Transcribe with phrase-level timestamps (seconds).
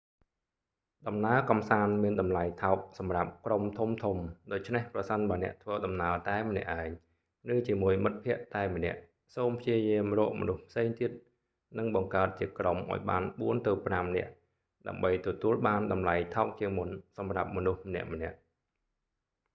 [1.07, 6.89] ដំណើរកម្សាន្តមានតម្លៃថោកសម្រាប់ក្រុមធំៗ ដូច្នេះប្រសិនបើអ្នកធ្វើដំណើរតែម្នាក់ឯង
[7.53, 8.99] ឬជាមួយមិត្តភក្តិតែម្នាក់
[9.35, 11.11] សូមព្យាយាមរកមនុស្សផ្សេងទៀត
[11.77, 14.31] និងបង្កើតជាក្រុមឱ្យបានបួនទៅប្រាំនាក់
[14.87, 18.39] ដើម្បីទទួលបានតម្លៃថោកជាងមុនសម្រាប់មនុស្សម្នាក់ៗ